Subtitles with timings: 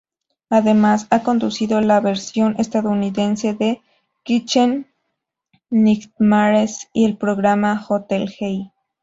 [0.49, 3.83] Además ha conducido la versión estadounidense de
[4.23, 4.87] "Kitchen
[5.69, 8.71] Nightmares" y el programa "Hotel Hell".